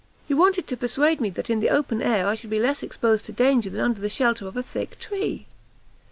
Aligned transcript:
he 0.27 0.33
wanted 0.33 0.65
to 0.65 0.75
persuade 0.75 1.21
me 1.21 1.29
that 1.29 1.47
in 1.47 1.59
the 1.59 1.69
open 1.69 2.01
air 2.01 2.25
I 2.25 2.33
should 2.33 2.49
be 2.49 2.57
less 2.57 2.81
exposed 2.81 3.23
to 3.25 3.31
danger 3.31 3.69
than 3.69 3.81
under 3.81 4.01
the 4.01 4.09
shelter 4.09 4.47
of 4.47 4.57
a 4.57 4.63
thick 4.63 4.97
tree!" 4.97 5.45